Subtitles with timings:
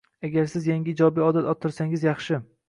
[0.27, 2.43] Agar siz yangi ijobiy odat orttirsangiz yaxshi.